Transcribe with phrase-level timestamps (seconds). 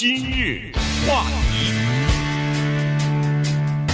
[0.00, 0.72] 今日
[1.06, 1.74] 话题，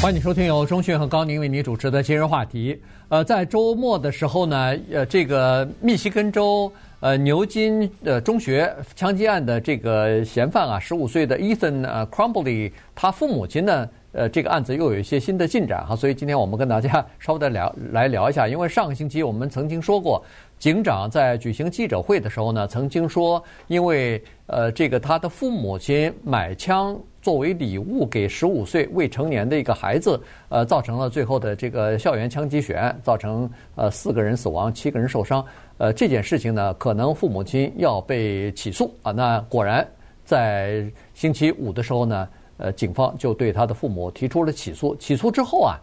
[0.01, 2.81] 欢迎收听由中讯和高宁为你主持的今日话题。
[3.09, 13.89] 呃，在周末的时候呢，呃，这个密西根州呃牛津呃中学枪击案的这个嫌犯啊，十五岁的 Ethan 呃 Crumbley，他父母亲呢。
[14.13, 18.49] 呃，这个案子又有一些新的进展哈，所以今天我们跟大家稍微的聊来聊一下。
[18.49, 20.25] 因为上个星期我们曾经说过，
[20.59, 35.45] 警长在举行记者会的时候呢，曾经说，因为呃，这个他的父母亲买枪作为礼物给十五岁未成年的一个孩子，呃，造成了最后的这个校园枪击血案，造成呃四个人死亡，七个人受伤。
[35.79, 39.13] 呃，这件事情呢，可能父母亲要被起诉啊。
[39.13, 39.87] 那果然
[40.25, 42.29] 在星期五的时候呢。
[42.59, 44.97] 呃，警方就对他的父母提出了起诉。
[44.97, 45.77] 起诉之后啊，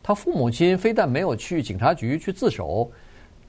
[0.00, 2.88] 他父母亲非但没有去警察局去自首，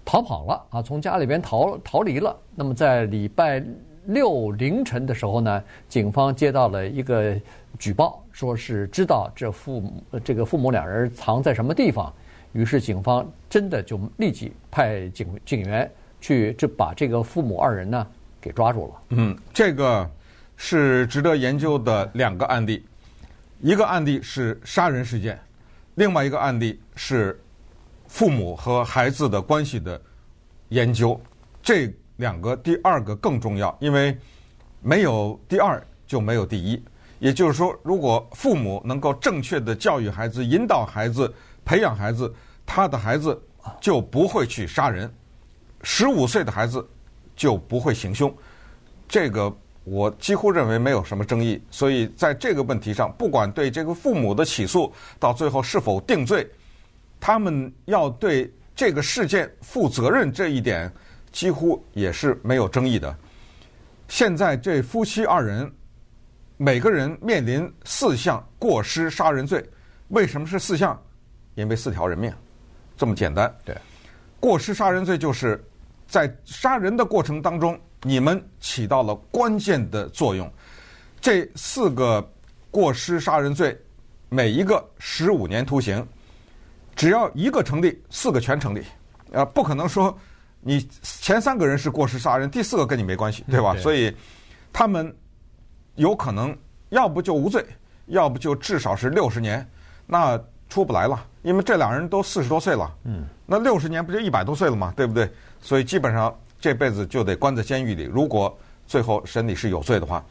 [0.05, 2.33] 逃跑了啊，从家里边逃逃离了。
[2.55, 3.61] 那么在礼拜
[4.05, 7.35] 六凌晨的时候呢，警方接到了一个
[7.79, 12.13] 举报，说是知道这父母这个父母两人藏在什么地方。
[12.53, 18.07] 于是警方真的就立即派警警员去，就把这个父母二人呢
[18.39, 18.93] 给抓住了。
[19.09, 20.09] 嗯，这个。
[20.57, 22.81] 是值得研究的两个案例，
[23.59, 25.37] 一个案例是杀人事件，
[25.95, 27.37] 另外一个案例是
[28.07, 30.01] 父母和孩子的关系的
[30.69, 31.19] 研究。
[31.61, 34.17] 这两个第二个更重要，因为
[34.81, 36.83] 没有第二就没有第一。
[37.19, 41.33] 也就是说，如果父母能够正确的教育孩子、引导孩子、
[41.63, 42.33] 培养孩子，
[42.65, 43.41] 他的孩子
[43.79, 45.11] 就不会去杀人，
[45.81, 46.87] 十五岁的孩子
[47.35, 48.33] 就不会行凶。
[49.07, 49.55] 这个。
[49.87, 56.49] 我几乎认为没有什么争议，所以在这个问题上，不管对这个父母的起诉到最后是否定罪，
[57.25, 60.93] 他们要对这个事件负责任这一点，
[61.31, 63.17] 几乎也是没有争议的。
[64.07, 65.73] 现在这夫妻二人，
[66.55, 69.67] 每个人面临四项过失杀人罪，
[70.09, 70.95] 为什么是四项？
[71.55, 72.31] 因为四条人命，
[72.95, 73.51] 这么简单。
[73.65, 73.75] 对，
[74.39, 75.59] 过失杀人罪就是
[76.07, 77.75] 在杀人的过程当中。
[78.03, 80.47] 你们起到了关键的作用。
[81.19, 82.23] 这四个
[82.69, 83.75] 过失杀人罪，
[84.29, 86.07] 每一个十五年徒刑，
[86.95, 88.83] 只要一个成立，四个全成立。
[89.31, 90.17] 呃，不可能说
[90.61, 93.73] 你前三个人是过失杀人，第四个跟你没关系，对吧？
[93.73, 93.81] 对。
[93.81, 94.15] 所以
[94.71, 95.13] 他们
[95.95, 96.57] 有可能
[96.89, 97.65] 要不就无罪，
[98.07, 99.67] 要不就至少是六十年，
[100.05, 100.39] 那
[100.69, 101.25] 出不来了。
[101.43, 104.93] 因为这两人都四十多岁了，嗯，那六十年不就一百多岁了嘛？
[104.95, 105.29] 对不对？
[105.61, 106.33] 所以基本上。
[106.57, 108.03] 这辈子就得关在监狱里。
[108.05, 108.57] 如果
[108.87, 110.23] 最后审理是有罪的话，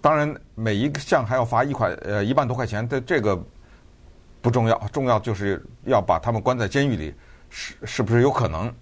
[0.00, 3.40] 当然每一项还要罚一块呃一万多块钱，这这个
[4.46, 7.12] 不重要，重要就是要把他们关在监狱里，
[7.50, 8.72] 是是不是有可能？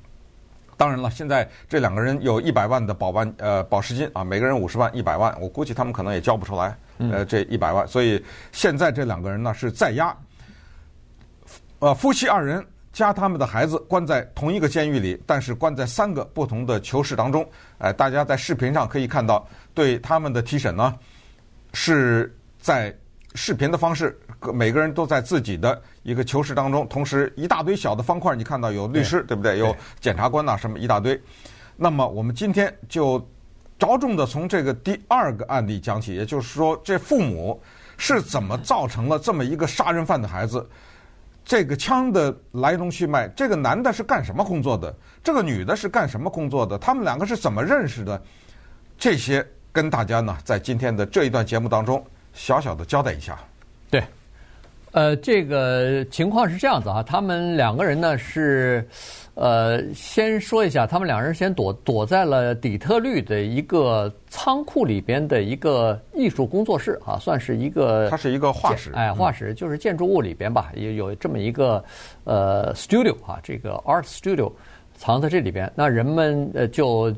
[0.77, 10.15] 当然了，现在这两个人有一百万的保万呃保释金啊，每个人五十万，一百万，我估计他们可能也交不出来，呃这一百万，所以现在这两个人呢是在押，
[11.79, 12.63] 呃夫妻二人。
[12.93, 17.45] 加他们的孩子关在同一个监狱里，但是关在三个不同的囚室当中。
[17.79, 20.95] 哎，大家在视频上可以看到，对他们的提审呢，
[21.73, 22.97] 是在
[23.35, 24.17] 视频的方式，
[24.53, 29.59] 每个人都在自己的一个囚室当中，同时一大堆小的方块，你看到有律师，对，对不对？
[29.59, 31.21] 有检察官呐，什么一大堆。
[31.77, 33.19] 那么我们今天就
[33.79, 37.61] 着重的从这个第二个案例讲起，也就是说，这父母
[37.97, 40.69] 是怎么造成了这么一个杀人犯的孩子。
[41.45, 44.95] 这个枪的来龙去脉，这个男的是干什么工作的？
[45.23, 46.79] 这个女的是干什么工作的？
[46.79, 48.23] 他们两个是怎么认识的？
[48.97, 52.03] 这些跟大家呢，在今天的这一段节目当中，
[52.35, 53.39] 小小的交代一下。
[53.91, 54.05] 对，
[54.93, 58.87] 呃，这个情况是这样子啊，他们两个人呢是。
[59.37, 68.09] 呃，先说一下，他们两人先躲躲在了底特律的一个仓库里边的一个艺术工作室啊，算是一个。
[68.09, 68.93] 它是一个画室。
[68.95, 71.85] 哎，画室就是建筑物里边吧，也有这么一个
[72.23, 74.53] 呃 studio 啊，这个 art studio
[74.97, 75.69] 藏在这里边。
[75.75, 77.13] 那人们呃就。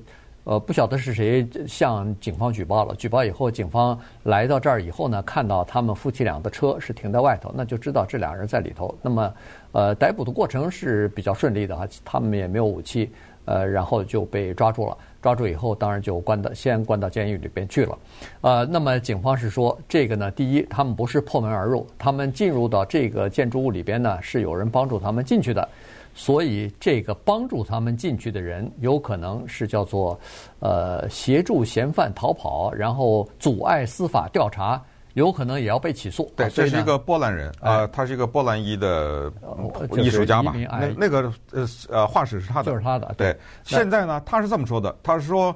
[0.46, 2.94] 呃，不晓得是谁向警方举报了。
[2.94, 8.96] 举报以后，警方来到这儿以后呢，看到他们夫妻俩的车是停在外头，那就知道这俩人在里头。
[9.02, 9.34] 那么，
[9.72, 13.10] 呃，逮捕的过程是比较顺利的啊，他们也没有武器，
[13.44, 14.96] 呃，然后就被抓住了。
[15.20, 17.98] 抓住以后，当然就关到先关到监狱里边去了。
[18.42, 25.68] 呃，那么警方是说，这个呢，第一，他们不是破门而入，他们进入到这个建筑物里边呢，是有人帮助他们进去的。
[26.18, 30.18] 所以，这个帮助他们进去的人，有可能是叫做
[30.60, 34.82] 呃协助嫌犯逃跑，然后阻碍司法调查，
[35.12, 36.32] 有可能也要被起诉。
[36.34, 39.30] 对，这是一个波兰人啊、呃，他是一个波兰裔的
[39.98, 40.54] 艺术家嘛。
[40.56, 43.14] 那那个呃呃画室是他的，就是他的。
[43.18, 45.54] 对，现在呢，他是这么说的，他是说，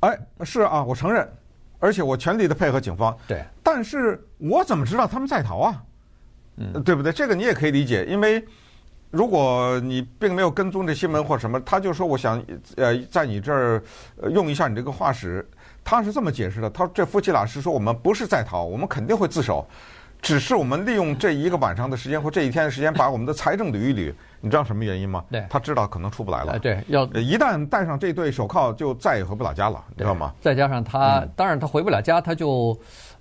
[0.00, 1.30] 哎，是啊，我承认，
[1.78, 3.14] 而且我全力的配合警方。
[3.28, 5.82] 对，但是我怎么知道他们在逃啊？
[6.56, 7.12] 嗯，对不对？
[7.12, 8.42] 这个你也可以理解，因为
[9.10, 12.42] 如果你并没有跟踪这新闻或什么，他就说我想
[12.76, 13.82] 呃在你这儿
[14.30, 15.44] 用一下你这个画室，
[15.82, 16.70] 他是这么解释的。
[16.70, 19.66] 他说这夫妻俩是说我们不是在逃，我们肯定会自首。
[20.22, 24.12] 只是我们利用这一个晚上的时间或这一天的时间，把我们的财政捋一捋。
[24.42, 25.24] 你知道什么原因吗？
[25.30, 26.58] 对，他知道可能出不来了。
[26.58, 30.34] 对，要一旦戴上这对手铐，就再也回不了家了，你知道吗？
[30.42, 32.78] 再加上他，当然他回不了家，他就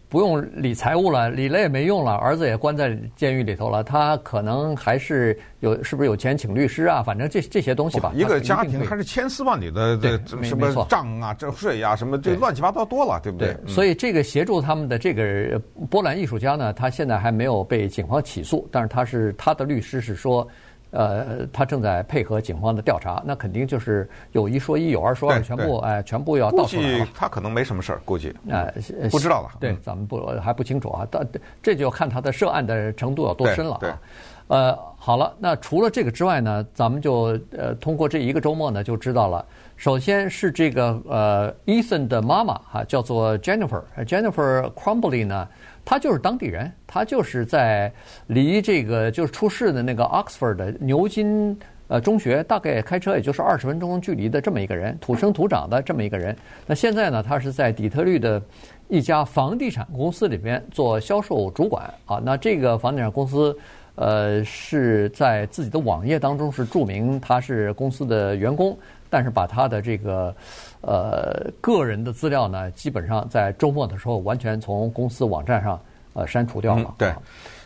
[0.09, 7.03] 不用理财务了，理了也没用了，儿子也关在监狱里头了，他可能还是有，是不是有钱请律师啊？
[7.03, 8.11] 反正这这些东西吧。
[8.15, 13.55] 一个家庭还是千丝万缕的，这什么账啊、这税啊、什么这乱七八糟多了，对不对？
[13.67, 15.61] 所以这个协助他们的这个
[15.91, 20.47] 波兰艺术家呢，他现在还没有被警方起诉，但是他是他的律师是说。
[20.91, 27.07] 呃，他正在配合警方的调查，那肯定就是有一说一，有二说二，全部哎，全部要到出来了。
[27.13, 28.73] 他可能没什么事儿，估计哎，
[29.11, 29.49] 不知道了。
[29.59, 31.27] 对，咱们不还不清楚啊，但
[31.61, 34.01] 这就要看他的涉案的程度有多深了啊。
[34.47, 39.45] 呃，好了，那除了这个之外呢，咱们就呃通过这一个周末呢就知道了。
[39.79, 45.47] 首先是这个呃，Ethan 的妈妈哈，叫做 Jennifer，Jennifer Crumbley 呢。
[45.85, 47.89] 她就是当地人，她就是在
[48.27, 56.35] 离这个就是出事的那个 Oxford 的牛津呃中学，大概开车也就是二十分钟距离的这么一个人，土生土长的这么一个人。
[56.67, 58.41] 那现在呢，他是在底特律的
[58.89, 62.21] 一家房地产公司里边做销售主管啊。
[62.21, 63.57] 那这个房地产公司
[63.95, 68.77] 呃是在自己的网页当中是注明他是公司的员工，
[69.09, 70.35] 但是把他的这个。
[70.81, 75.77] 呃，个人的资料呢，基本上在周末的时候完全从公司网站上
[76.13, 76.85] 呃删除掉了。
[76.87, 76.93] 嗯。
[76.97, 77.13] 对，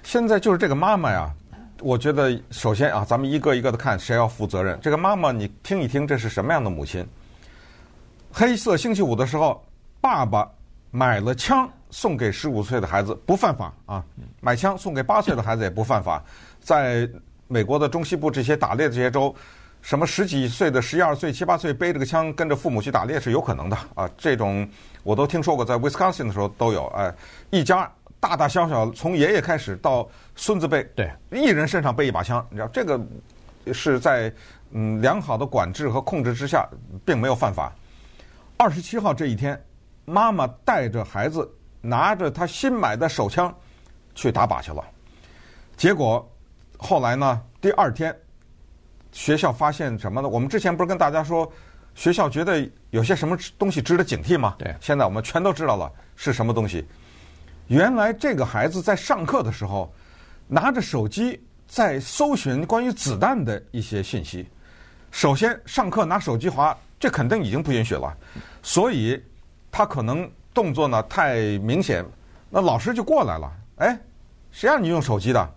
[0.01, 1.31] 现在就是这个妈妈呀，
[1.81, 4.79] 我觉得首先啊，咱们一个一个的看谁要负责任。
[4.81, 7.05] 这个妈妈，你听一听，这是什么样的母亲？
[8.31, 9.63] 黑色星期五的时候，
[10.01, 10.49] 爸爸
[10.89, 14.03] 买了枪送给十五岁的孩子，不犯法啊。
[14.41, 16.23] 买枪送给八岁的孩子也不犯法。
[16.59, 17.07] 在
[17.47, 19.35] 美国的中西部这些打猎的这些州。
[19.83, 24.09] 什么十几岁的、十一二岁、七八岁背着个枪跟着父母去打猎是有可能的啊！
[24.17, 24.65] 这种
[25.03, 26.87] 我都听说过，在 Wisconsin 的时候都有。
[26.95, 27.13] 哎，
[27.49, 30.07] 一家大大小小，从爷爷开始到
[30.37, 32.97] 孙子辈，对，一人身上背一把枪，你知道这个
[33.73, 34.33] 是在
[34.71, 36.65] 嗯良好的管制和控制之下，
[37.03, 37.69] 并没有犯法。
[38.55, 39.61] 二十七号这一天，
[40.05, 41.47] 妈妈带着孩子
[41.81, 43.53] 拿着他新买的手枪
[44.15, 44.81] 去打靶去了，
[45.75, 46.25] 结果
[46.77, 48.17] 后来呢，第二天。
[49.13, 50.27] 学校发现什么呢？
[50.27, 51.49] 我们之前不是跟大家说，
[51.95, 54.55] 学校觉得有些什么东西值得警惕吗？
[54.57, 56.85] 对，现在我们全都知道了是什么东西。
[57.67, 59.93] 原来这个孩子在上课的时候，
[60.47, 64.49] 拿着手机在搜寻关于子弹的一些信息。
[65.11, 68.17] 首先，上课拿手机划，这肯定已经不允许了。
[68.63, 69.21] 所以
[69.71, 72.03] 他可能动作呢太明显，
[72.49, 73.51] 那老师就过来了。
[73.77, 73.97] 哎，
[74.51, 75.55] 谁让你用手机的？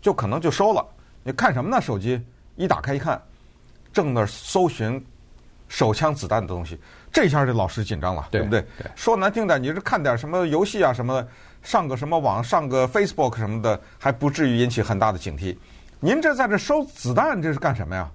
[0.00, 0.82] 就可能就收了。
[1.22, 1.78] 你看什么呢？
[1.80, 2.18] 手机？
[2.60, 3.20] 一打开一看，
[3.90, 5.02] 正那搜寻
[5.66, 6.78] 手枪子弹的东西，
[7.10, 8.60] 这下这老师紧张了，对不对？
[8.76, 11.28] 对，说难听点，你是看点什么游戏啊什么的，
[11.62, 15.56] 上个什么网，上个 Facebook 什么的，还不至于引起很大的警惕。
[16.00, 18.10] 您这在这收子弹，这是干什么呀？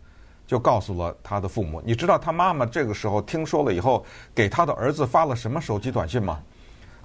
[0.46, 1.82] 就告诉了他的父母。
[1.84, 4.06] 你知道他妈妈这个时候听说了以后，
[4.36, 6.40] 给他的儿子发了什么手机短信吗？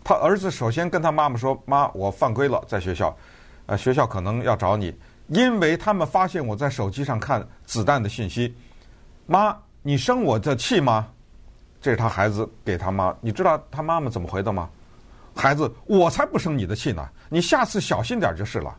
[0.05, 3.17] 他儿子首先跟他妈妈说：“妈，我犯规了，在学校，
[3.65, 4.95] 呃，学校可能要找你。”
[5.31, 8.53] 因为他们发现我在手机上看子弹的信息，
[9.27, 11.07] 妈，你生我的气吗？
[11.81, 14.69] 这是他孩子给他妈，你知道他妈妈怎么回的吗？
[15.35, 18.77] 孩子，我才不生你的气呢，你下次小心点就是了，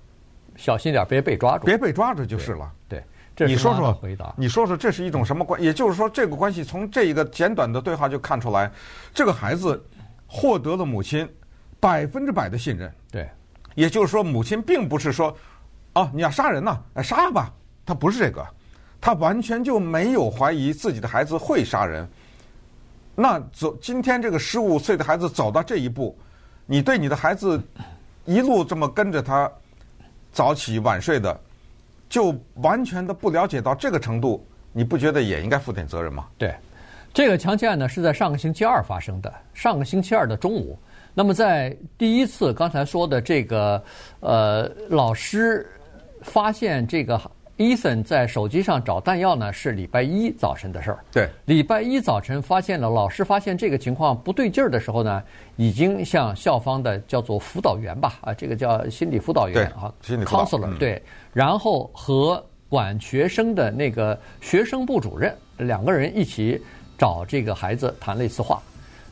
[0.57, 2.69] 小心点别被抓住，别被抓住就是了。
[2.89, 3.01] 对，
[3.33, 4.33] 对，这是妈妈回答。
[4.35, 5.59] 你说说，你说说这是一种什么关？
[5.61, 8.69] 也就是说，这个关系从这一个简短的对话就看出来，
[9.13, 9.81] 这个孩子
[10.27, 11.27] 获得了母亲
[11.79, 12.93] 百分之百的信任。
[13.09, 13.27] 对，
[13.73, 15.33] 也就是说，母亲并不是说。
[15.93, 16.79] 哦，你要杀人呐？
[17.03, 17.51] 杀吧！
[17.83, 18.45] 他不是这个，
[19.01, 22.07] 他完全就没有怀疑自己的孩子会杀人。
[23.15, 26.17] 那走，今天这个十五岁的孩子走到这一步，
[26.65, 27.61] 你对你的孩子
[28.23, 29.51] 一路这么跟着他
[30.31, 31.37] 早起晚睡的，
[32.07, 36.27] 就完全的不了解到这个程度，你不觉得也应该负点责任吗？
[36.37, 36.55] 对，
[37.13, 40.79] 这个强奸案呢是在上个星期二发生的，上个星期二的中午。
[41.13, 43.83] 那么在第一次刚才说的这个
[44.21, 45.69] 呃老师。
[46.21, 47.19] 发现这个
[47.57, 50.99] Ethan 在手机上找弹药呢，是礼拜一早晨的事儿。
[51.11, 55.21] 对，礼拜一早晨发现了，老师发现这个情况不对劲儿的时候呢，
[55.57, 61.01] 已经向校方的叫做辅导员吧，啊，这个叫心理辅导员啊，心理 counselor 对，
[61.33, 66.59] 然后和管学生的那个学生部主任两个人一起
[66.97, 68.59] 找这个孩子谈了一次话。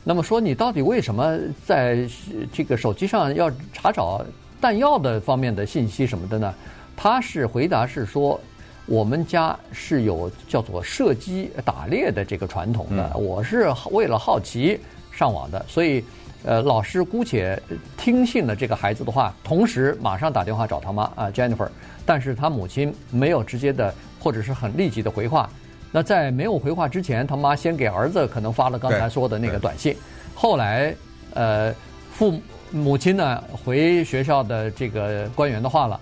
[0.02, 2.08] 那么说你到底为什么在
[2.52, 4.24] 这个手机上要查找
[4.60, 6.54] 弹药的方面的信息什么的呢？
[7.02, 8.38] 他是回答是说，
[8.84, 14.78] 我们家是有叫做射击打猎的这个传统的，我是为了好奇
[15.10, 16.04] 上网的，所以
[16.44, 17.58] 呃，老师姑且
[17.96, 21.70] 听信了这个孩子的话，同时马上打电话找他妈啊 Jennifer，
[22.04, 25.48] 但是他母亲没有直接的或者是很立即的回话。
[25.90, 29.96] 那在没有回话之前，他妈先给儿子可能发了刚才说的那个短信。
[30.34, 30.94] 后来，
[31.32, 31.74] 呃，
[32.12, 32.38] 父
[32.70, 35.98] 母亲呢回学校的这个官员的话了，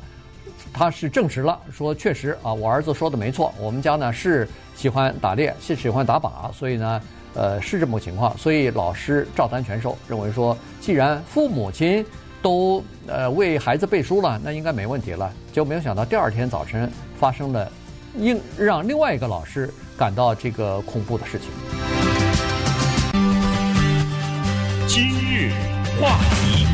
[0.79, 7.03] 他是证实了，说确实啊，我儿子说的没错，我们家呢是喜欢打猎，是喜欢打靶，所以呢，
[7.35, 8.39] 呃，是这么个情况。
[8.39, 12.07] 所以老师照单全收，认为说，既然父母亲
[12.41, 15.33] 都呃为孩子背书了，那应该没问题了。
[15.53, 17.69] 就没有想到第二天早晨发生了。
[18.17, 21.51] 应让另外一个老师感到这个恐怖的事情。
[24.87, 25.51] 今日
[26.01, 26.67] 话题，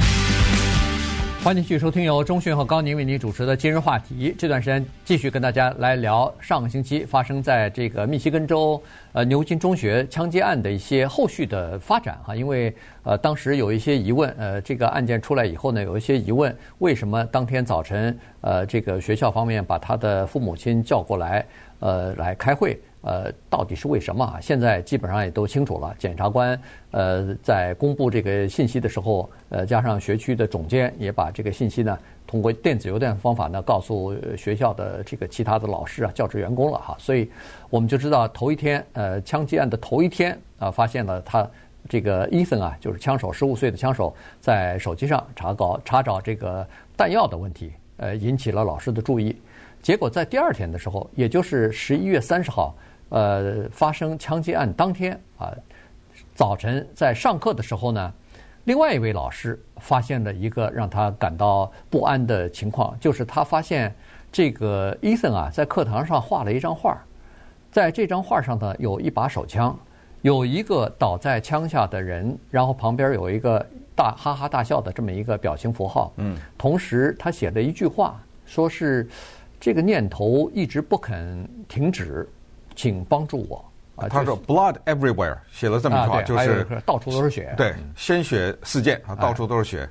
[1.44, 4.32] 欢迎继续收听由钟迅和高宁为您主持的《今日话题》。
[4.38, 8.82] 这段时间继续跟大家来聊上个星期发生在这个密西根州
[9.12, 18.18] 呃牛津中学枪击案的一些后续的发展哈，因为呃当时有一些疑问，呃这个案件出来以后呢，有一些疑问，为什么当天早晨？
[18.40, 21.44] 呃，这个学校方面把他的父母亲叫过来，
[21.80, 24.40] 呃，来开会，呃，到底是为什么啊？
[24.40, 25.94] 现在基本上也都清楚了。
[25.98, 26.58] 检察官
[26.90, 36.96] 呃在公布这个信息的时候，呃，加上学区的总监也把这个信息呢，通过电子邮件方法呢，告诉学校的这个其他的老师啊、教职员工了哈。
[36.98, 37.30] 所以
[37.68, 41.48] 我们就知道头一天，呃，枪击案的头一天啊，发现了他
[41.88, 47.70] 这个伊森啊，就是枪手，十五岁的枪手，在手机上查搞查找这个弹药的问题。
[47.98, 49.36] 呃，引起了老师的注意，
[49.80, 52.74] 结果在第二天的时候，也就是十一月三十号，
[53.14, 55.54] 呃，发生枪击案当天啊，
[56.34, 58.12] 早晨在上课的时候呢，
[58.64, 63.94] 另外一位老师发现了一个让他感到不安的情况，就是他发现
[64.32, 67.00] 这个伊森啊，在课堂上画了一张画，
[67.70, 69.78] 在这张画上呢，有一把手枪，
[70.22, 73.64] 有一个倒在枪下的人，然后旁边有一个。
[73.96, 79.08] 大哈哈大笑的这么一个表情符号，嗯，同时他写了一句话，说是
[79.60, 82.28] 这个念头一直不肯停止，
[82.74, 83.64] 请帮助我。
[83.96, 89.88] 啊，他说 “blood everywhere”，写了这么一句话，就是到处都是血，对，鲜血四溅啊，到处都是血。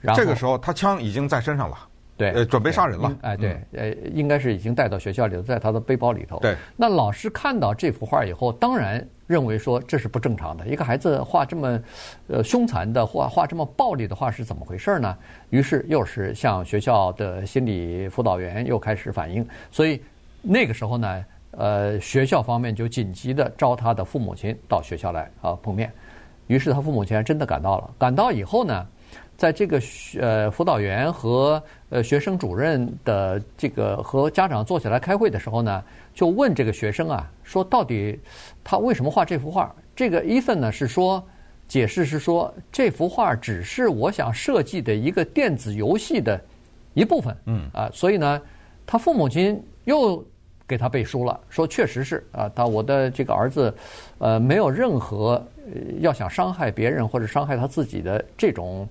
[0.00, 1.76] 然后这个时候他枪已经在身上了，
[2.16, 3.16] 对，呃，准备杀人了。
[3.22, 6.38] 哎，对，呃，应该是已经带到学校里头，在他的背包里头。
[6.40, 9.06] 对，那老师看到这幅画以后，当然。
[9.26, 11.80] 认为说这是不正常的，一个孩子画这么，
[12.28, 15.18] 呃，凶残的画，画这么暴力的画是怎么回事呢？
[15.50, 20.00] 于是又是向学校的心理辅导员又开始反映，所以
[20.42, 21.24] 那个时候呢，
[21.56, 25.90] 呃，学校方面就紧急的招他的父母亲到学校来啊碰面，
[26.46, 28.86] 于是他父母亲还真的赶到了，赶到以后呢。
[29.36, 29.78] 在这个
[30.18, 35.84] 呃辅导员和呃学生主任的这个和家长坐起来开会的时候呢，
[36.14, 38.18] 就问这个学生啊，说到底
[38.64, 39.74] 他为什么画这幅画？
[39.94, 41.22] 这个伊森呢是说，
[41.68, 46.40] 解释是说这幅画只是我想设计的一个电子游戏的
[46.94, 47.36] 一部分。
[47.44, 48.40] 嗯啊，所以呢，
[48.86, 50.24] 他父母亲又
[50.66, 53.74] 给他背书了，说确实是啊，他我的这个儿子
[54.18, 55.42] 呃没有任何
[56.00, 58.88] 要想伤害别人或者伤害他自己的这种。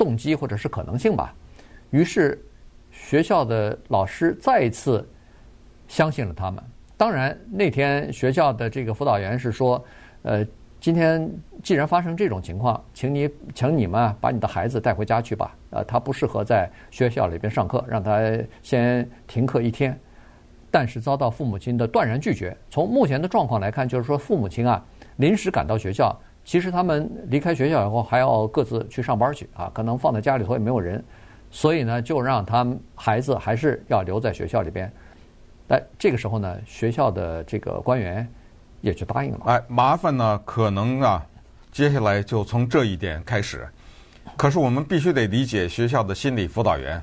[0.00, 1.34] 动机或者是可能性吧，
[1.90, 2.42] 于是
[2.90, 5.06] 学校的老师再一次
[5.88, 6.64] 相信了他们。
[6.96, 9.84] 当然，那天学校的这个辅导员是说
[10.24, 10.42] ：“呃，
[10.80, 11.30] 今天
[11.62, 15.54] 既然发生这种情况，请你请你们把你的孩子带回家去吧。
[15.68, 18.22] 呃，他不适合在学校里边上课，让他
[18.62, 19.94] 先停课一天。”
[20.70, 22.56] 但是遭到父母亲的断然拒绝。
[22.70, 24.82] 从目前的状况来看，就是说父母亲啊
[25.16, 26.18] 临时赶到学校。
[26.42, 31.04] 其实他们离开学校以后还要各自去上班去啊，可能放在家里头也没有人，
[31.50, 34.90] 所以呢，就让他们孩子还是要留在学校里边。
[35.68, 38.26] 哎，这个时候呢，学校的这个官员
[38.80, 39.40] 也就答应了。
[39.44, 41.24] 哎，麻烦呢，可能啊，
[41.70, 43.68] 接下来就从这一点开始。
[44.36, 47.00] 可是我们必须得理解学校的心理辅导员，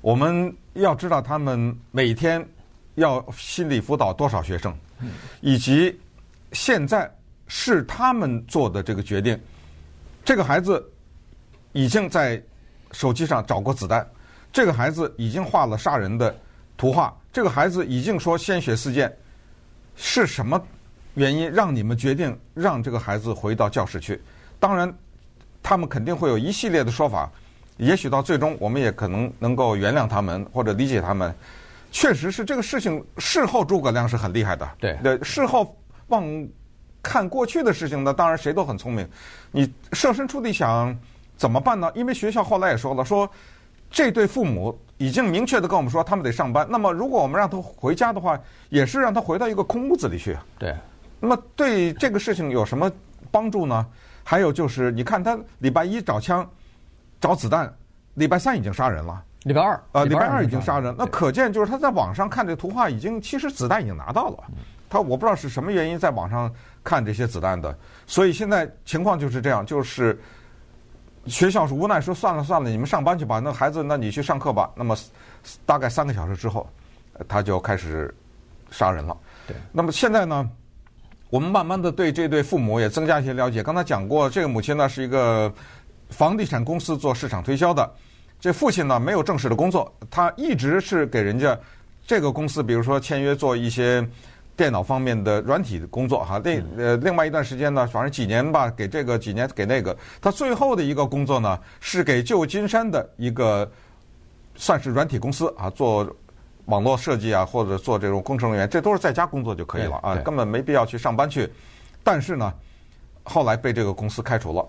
[0.00, 2.44] 我们要知道他们每天
[3.00, 4.72] 要心理辅导多少学生，
[5.40, 5.98] 以及
[6.52, 7.12] 现在。
[7.52, 9.36] 是他们做的这个决定。
[10.24, 10.88] 这个孩子
[11.72, 12.40] 已经在
[12.92, 14.08] 手机上找过子弹，
[14.52, 16.32] 这个孩子已经画了杀人的
[16.76, 19.12] 图画，这个孩子已经说鲜血四溅。
[19.96, 20.64] 是什么
[21.14, 24.22] 原因让你们决定让这个孩子回到教室去？
[24.60, 24.96] 当然，
[25.60, 27.28] 他们肯定会有一系列的说法。
[27.78, 31.34] 也许到最终，我们也可能能够原谅他们或者理解他们。
[31.90, 34.68] 确实是这个事情，事后诸葛亮是很厉害的。
[34.78, 35.76] 对，事后
[36.08, 36.48] 望。
[37.02, 39.08] 看过去的事情呢，当然谁都很聪明。
[39.50, 40.94] 你设身处地想
[41.34, 41.90] 怎么办呢？
[41.94, 43.26] 因为学校后来也说了，说
[43.90, 46.66] 这对父母已经明确的跟我们说，他们得上班。
[46.68, 50.36] 那么如果我们让他回家的话，也是让他回到一个空屋子里去。
[50.58, 50.76] 对。
[51.20, 52.92] 那么对这个事情有什么
[53.30, 53.86] 帮助呢？
[54.22, 56.46] 还有就是，你看他礼拜一找枪、
[57.18, 57.74] 找子弹，
[58.12, 59.24] 礼拜三已经杀人了。
[59.44, 64.44] 礼拜二，呃，礼拜二已经杀人，那可见就是他在网上看这图画，已经其实子弹已经拿到了。
[64.88, 67.74] 他我不知道是什么原因在网上看这些子弹的，
[68.06, 70.20] 所以现在情况就是这样，就是
[71.26, 74.70] 学校是无奈说算了算了，你们上班去吧，那孩子那你去上课吧。
[74.74, 74.96] 那么
[75.64, 76.68] 大概三个小时之后，
[77.28, 78.12] 他就开始
[78.70, 79.16] 杀人了。
[79.46, 80.50] 对，那么现在呢，
[81.30, 83.62] 我们慢慢的对这对父母也增加一些了解。
[83.62, 85.50] 刚才讲过，这个母亲呢是一个
[86.10, 87.90] 房地产公司做市场推销的。
[88.40, 91.56] 这父亲呢没有正式的工作，他一直是给人家
[92.06, 94.04] 这个公司，比如说签约做一些
[94.56, 96.40] 电脑方面的软体的工作哈。
[96.42, 99.94] 另呃另外一段时间呢，反正几年吧，给这个几年给那个。
[100.22, 103.70] 他最后的一个工作呢，是给旧金山的一个
[104.54, 106.10] 算是软体公司啊，做
[106.64, 111.46] 网络设计啊，或者做这种工程人员，这都是在家工作就可以了啊，根本没必要去上班去。
[112.02, 112.50] 但是呢，
[113.22, 114.66] 后来被这个公司开除了，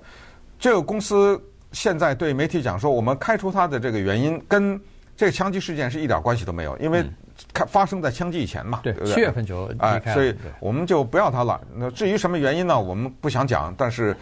[0.59, 1.41] 这个公司。
[1.71, 4.79] 现在对媒体讲说，我们开除他的这个原因跟
[5.15, 7.03] 这个枪击事件是一点关系都没有，因为
[7.53, 11.59] 开发生在枪击以前嘛，对，七月份就离开，所以我们就不要他了。
[11.75, 12.79] 那至于什么原因呢？
[12.79, 14.15] 我们不想讲，但是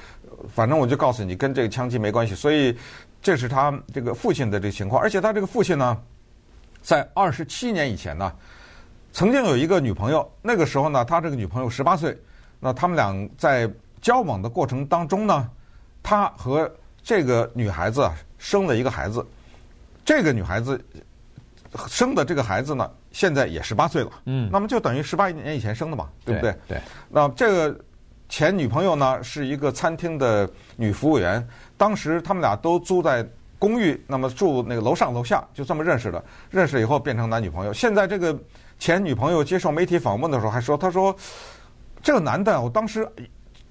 [0.54, 2.36] 反正我就告诉你，跟这个枪击没关系。
[2.36, 2.78] 所以
[3.22, 5.98] 这是他这个父亲的这个情况，而且他这个父亲呢，
[6.82, 8.32] 在二十七年以前呢，
[9.12, 12.18] 曾经有一个女朋友，那个时候呢，他这个女朋友十八岁，
[12.60, 13.70] 那他们俩在
[14.02, 15.50] 交往的过程当中呢，
[16.02, 16.70] 他和
[17.10, 19.26] 这个女孩子啊，生了一个孩子，
[20.06, 20.80] 这个女孩子
[21.88, 24.12] 生的这个孩子呢，现在也十八岁了。
[24.26, 26.56] 嗯，那么就等于十八年以前生的嘛，对不对？
[26.68, 26.80] 对。
[27.10, 27.76] 那这个
[28.30, 31.44] 前女朋友呢，是一个餐厅的女服务员，
[31.78, 36.24] 当时他们俩都租在公寓，那么住那个楼上楼下，就这么认识的。
[36.52, 37.74] 认识以后变成男女朋友。
[37.74, 38.38] 现在这个
[38.78, 41.16] 前女朋友接受媒体访问的时候还说：“他说
[42.04, 43.12] 这个男的，我当时。”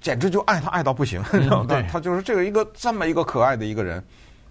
[0.01, 4.03] 简直就爱他爱到不行，嗯、他就是这个一个这么一个可爱的一个人，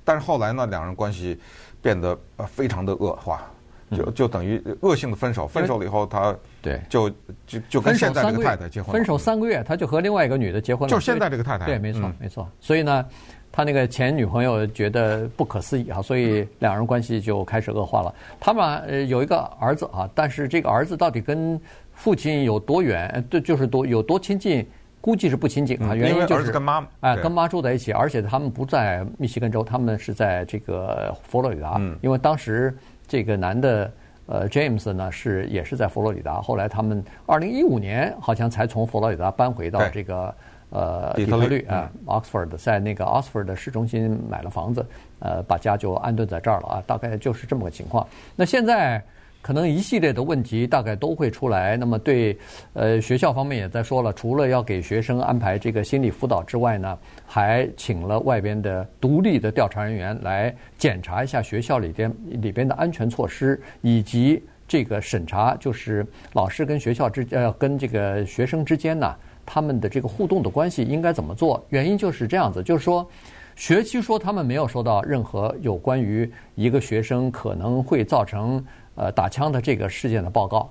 [0.05, 1.39] 但是后来呢，两人关系
[1.81, 3.51] 变得呃非常的恶化，
[3.91, 5.47] 就就等于恶性的分手。
[5.49, 7.09] 分手了以后，他对就
[7.47, 8.93] 就就跟现在这个太太结婚。
[8.93, 10.95] 分手三个月，他就和另外一个女的结婚了。
[10.95, 11.65] 就现在这个太太。
[11.65, 12.47] 对，没错没错。
[12.61, 13.07] 所以呢，
[13.51, 18.15] 他那个前女朋友觉得不可思议啊，所以两人关系就开始恶化了。
[18.39, 21.59] 他们呃有一个儿子啊，但是这个儿子到底跟
[21.95, 23.25] 父亲有多远？
[23.31, 24.67] 对，就是多有多亲近？
[25.09, 31.81] 估计是不亲近啊，原因就是跟妈哎跟妈住在一起，而且他们不在密西根州，他们是在这个佛罗里达。
[32.03, 33.91] 因为当时这个男的
[34.27, 40.35] 呃 James 呢是也是在佛罗里达，后来他们二零一五年好像才从佛罗里达搬回到这个
[40.69, 44.85] 呃底特律啊 Oxford，在那个 Oxford 的市中心买了房子，
[45.21, 48.07] 呃把家就安顿在这儿了啊，大概就是这么个情况。
[48.37, 49.03] 那现在。
[49.41, 51.77] 可能一系列的问题大概都会出来。
[51.77, 52.37] 那么对，
[52.75, 69.15] 呃，学校方面也在说了，除了要给学生安排这个心理辅导之外呢，还请了外边的独立的调查人员来检查一下学校里边里边的安全措施，以及这个审查，就是老师跟学校之呃跟这个学生之间呢，
[69.47, 71.65] 他们的这个互动的关系应该怎么做？
[71.71, 73.09] 原因就是这样子，就是说，
[73.57, 78.63] 学期说他们没有收到任何有关于一个学生可能会造成。
[78.99, 80.69] 呃，打枪的这个事件的报告，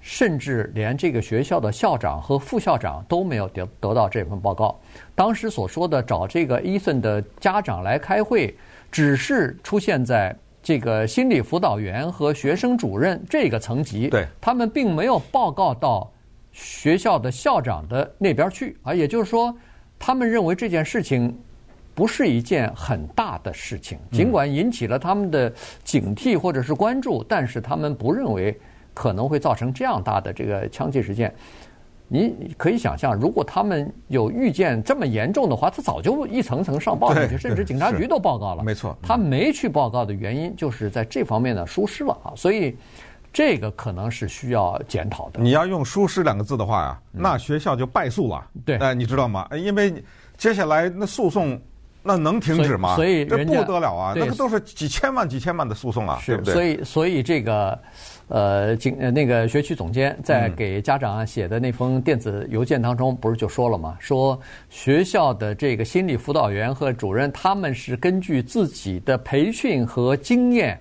[0.00, 4.78] 甚至连这个学校的校长和副校长都没有得得到这份报告。
[5.16, 8.56] 当时所说的找这个伊森的家长来开会，
[8.92, 14.08] 只是出现在这个心理辅导员和学生主任这个层级。
[14.08, 16.08] 对，他们并没有报告到
[16.52, 18.94] 学校的校长的那边去啊。
[18.94, 19.52] 也就是说，
[19.98, 21.36] 他们认为这件事情。
[21.96, 25.50] 不是一件很大的事情，尽管引起了他们的
[25.82, 28.54] 警惕或者是关注，但是他们不认为
[28.92, 31.34] 可能会造成这样大的这个枪击事件。
[32.06, 38.62] 你可以想象，如果他们有预见这么严重的话，他早就一层层上报上去，甚至警察局都报告了。
[38.62, 42.76] 没错，他没去报告的原因就是在这方面呢疏失了啊，所以
[43.32, 45.40] 这个可能是需要检讨的。
[45.40, 48.46] 你要用“疏失”两个字的话呀，那学校就败诉了。
[48.66, 49.48] 对，哎，你知道吗？
[49.56, 49.94] 因为
[50.36, 51.58] 接下来那诉讼。
[52.06, 52.94] 那能停止吗？
[52.94, 54.12] 所以这不得了啊！
[54.14, 56.54] 那个都是几千万、几千万的诉讼啊，对不对？
[56.54, 57.78] 所以，所以这个
[58.28, 63.96] 呃，警那个学区总监在给家长写的那封电子邮件当中，不是就说了吗？
[63.98, 64.38] 说
[64.68, 70.80] 学校的这个心理辅导员和主任，他们是根据自己的培训和经验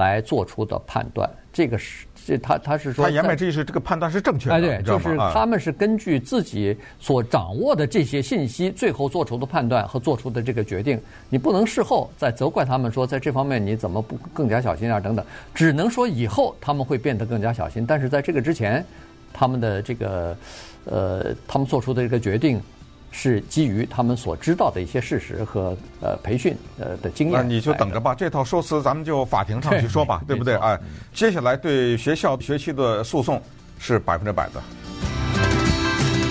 [0.00, 1.28] 来做出的判断。
[1.52, 10.98] 这个是这他他是说，他言外之意是这个判断是正确的，哎，对，就是他们是根据自己所掌握的这些信息，最后做出的判断和做出的这个决定。
[11.28, 15.00] 你不能事后再责怪他们说，在这方面你怎么不更加小心啊？
[15.00, 17.84] 等等，只能说以后他们会变得更加小心。
[17.84, 18.84] 但是在这个之前，
[19.32, 20.36] 他们的这个
[20.84, 22.60] 呃，他们做出的这个决定。
[23.10, 27.40] 是基于他们所知道的一些事实和呃培训呃的经验。
[27.40, 30.54] 那你就等着吧，这套说辞咱们就法庭上去说吧，对，对不对？
[30.56, 30.78] 哎，
[31.12, 33.42] 接下来对学校学期的诉讼
[33.78, 34.62] 是百分之百的。